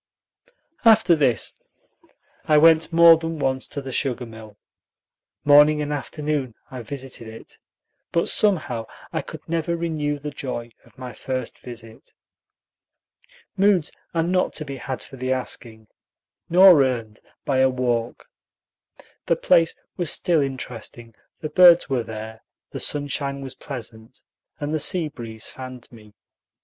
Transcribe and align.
After 0.83 1.15
this 1.15 1.53
I 2.45 2.57
went 2.57 2.91
more 2.91 3.17
than 3.17 3.37
once 3.37 3.67
to 3.67 3.83
the 3.83 3.91
sugar 3.91 4.25
mill. 4.25 4.57
Morning 5.45 5.79
and 5.79 5.93
afternoon 5.93 6.55
I 6.71 6.81
visited 6.81 7.27
it, 7.27 7.59
but 8.11 8.27
somehow 8.27 8.87
I 9.13 9.21
could 9.21 9.47
never 9.47 9.75
renew 9.77 10.17
the 10.17 10.31
joy 10.31 10.71
of 10.83 10.97
my 10.97 11.13
first 11.13 11.59
visit. 11.59 12.13
Moods 13.55 13.91
are 14.15 14.23
not 14.23 14.53
to 14.53 14.65
be 14.65 14.77
had 14.77 15.03
for 15.03 15.17
the 15.17 15.31
asking, 15.31 15.85
nor 16.49 16.83
earned 16.83 17.19
by 17.45 17.59
a 17.59 17.69
walk. 17.69 18.27
The 19.27 19.35
place 19.35 19.75
was 19.97 20.09
still 20.09 20.41
interesting, 20.41 21.13
the 21.41 21.49
birds 21.49 21.89
were 21.91 22.01
there, 22.01 22.41
the 22.71 22.79
sunshine 22.79 23.41
was 23.41 23.53
pleasant, 23.53 24.23
and 24.59 24.73
the 24.73 24.79
sea 24.79 25.09
breeze 25.09 25.47
fanned 25.47 25.91
me. 25.91 26.15